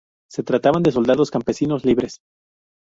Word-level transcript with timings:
Se 0.31 0.41
trataban 0.41 0.81
de 0.81 0.91
soldados-campesinos 0.91 1.85
libres. 1.85 2.21